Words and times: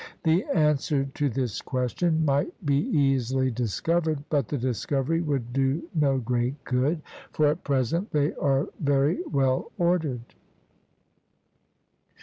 The 0.23 0.43
answer 0.45 1.05
to 1.05 1.29
this 1.29 1.61
question 1.61 2.25
might 2.25 2.65
be 2.65 2.87
easily 2.89 3.51
discovered, 3.51 4.23
but 4.31 4.47
the 4.47 4.57
discovery 4.57 5.21
would 5.21 5.53
do 5.53 5.83
no 5.93 6.17
great 6.17 6.63
good, 6.63 7.03
for 7.33 7.45
at 7.45 7.63
present 7.63 8.09
they 8.09 8.33
are 8.33 8.67
very 8.79 9.19
well 9.31 9.71
ordered. 9.77 10.33